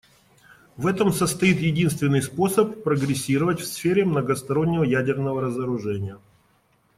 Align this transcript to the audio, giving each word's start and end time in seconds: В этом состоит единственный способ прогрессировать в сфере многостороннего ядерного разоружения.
В 0.77 0.87
этом 0.87 1.11
состоит 1.11 1.59
единственный 1.59 2.23
способ 2.23 2.81
прогрессировать 2.81 3.59
в 3.61 3.67
сфере 3.67 4.03
многостороннего 4.03 4.81
ядерного 4.83 5.41
разоружения. 5.43 6.17